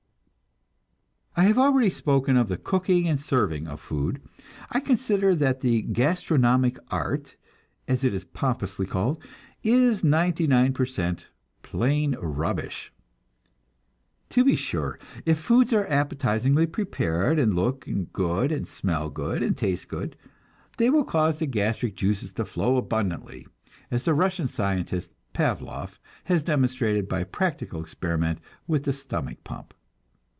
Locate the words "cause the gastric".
21.05-21.95